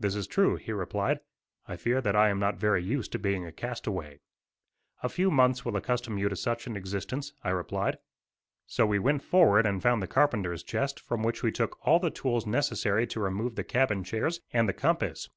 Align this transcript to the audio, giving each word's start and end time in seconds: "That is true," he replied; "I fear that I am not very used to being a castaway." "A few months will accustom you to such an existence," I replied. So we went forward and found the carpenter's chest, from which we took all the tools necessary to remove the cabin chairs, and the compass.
"That 0.00 0.14
is 0.14 0.26
true," 0.26 0.56
he 0.56 0.72
replied; 0.72 1.20
"I 1.66 1.76
fear 1.76 2.00
that 2.00 2.16
I 2.16 2.30
am 2.30 2.38
not 2.38 2.56
very 2.56 2.82
used 2.82 3.12
to 3.12 3.18
being 3.18 3.44
a 3.44 3.52
castaway." 3.52 4.18
"A 5.02 5.10
few 5.10 5.30
months 5.30 5.62
will 5.62 5.76
accustom 5.76 6.16
you 6.16 6.30
to 6.30 6.36
such 6.36 6.66
an 6.66 6.74
existence," 6.74 7.34
I 7.44 7.50
replied. 7.50 7.98
So 8.66 8.86
we 8.86 8.98
went 8.98 9.22
forward 9.22 9.66
and 9.66 9.82
found 9.82 10.02
the 10.02 10.06
carpenter's 10.06 10.62
chest, 10.62 10.98
from 10.98 11.22
which 11.22 11.42
we 11.42 11.52
took 11.52 11.76
all 11.86 11.98
the 11.98 12.08
tools 12.08 12.46
necessary 12.46 13.06
to 13.08 13.20
remove 13.20 13.56
the 13.56 13.62
cabin 13.62 14.04
chairs, 14.04 14.40
and 14.54 14.66
the 14.66 14.72
compass. 14.72 15.28